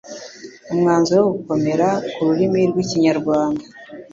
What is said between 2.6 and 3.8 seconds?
rw'Ikinyarwanda